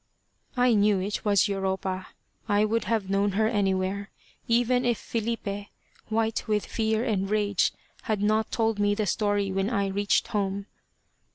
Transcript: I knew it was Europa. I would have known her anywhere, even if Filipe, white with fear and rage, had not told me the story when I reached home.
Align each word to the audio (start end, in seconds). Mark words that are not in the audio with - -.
I 0.57 0.73
knew 0.73 0.99
it 0.99 1.23
was 1.23 1.47
Europa. 1.47 2.07
I 2.49 2.65
would 2.65 2.85
have 2.85 3.07
known 3.11 3.33
her 3.33 3.47
anywhere, 3.47 4.09
even 4.47 4.83
if 4.83 4.97
Filipe, 4.97 5.67
white 6.09 6.47
with 6.47 6.65
fear 6.65 7.03
and 7.03 7.29
rage, 7.29 7.71
had 8.05 8.19
not 8.19 8.49
told 8.51 8.79
me 8.79 8.95
the 8.95 9.05
story 9.05 9.51
when 9.51 9.69
I 9.69 9.89
reached 9.89 10.29
home. 10.29 10.65